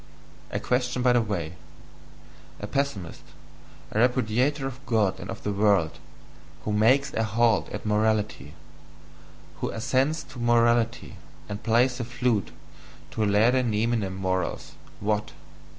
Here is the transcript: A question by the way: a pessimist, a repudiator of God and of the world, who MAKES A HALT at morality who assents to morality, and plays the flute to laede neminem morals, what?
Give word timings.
A 0.49 0.59
question 0.59 1.03
by 1.03 1.13
the 1.13 1.21
way: 1.21 1.53
a 2.59 2.65
pessimist, 2.65 3.21
a 3.91 3.99
repudiator 3.99 4.65
of 4.65 4.83
God 4.87 5.19
and 5.19 5.29
of 5.29 5.43
the 5.43 5.51
world, 5.53 5.99
who 6.65 6.73
MAKES 6.73 7.13
A 7.13 7.23
HALT 7.23 7.69
at 7.69 7.85
morality 7.85 8.55
who 9.57 9.69
assents 9.69 10.23
to 10.23 10.39
morality, 10.39 11.17
and 11.47 11.61
plays 11.61 11.99
the 11.99 12.03
flute 12.03 12.49
to 13.11 13.23
laede 13.23 13.53
neminem 13.63 14.15
morals, 14.17 14.71
what? 15.01 15.33